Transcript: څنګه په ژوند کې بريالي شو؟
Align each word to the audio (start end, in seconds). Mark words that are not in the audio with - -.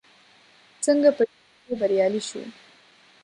څنګه 0.85 1.09
په 1.17 1.21
ژوند 1.29 1.55
کې 1.65 1.73
بريالي 1.79 2.21
شو؟ 2.27 2.41